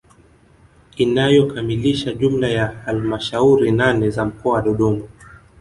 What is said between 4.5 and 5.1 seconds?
wa Dodoma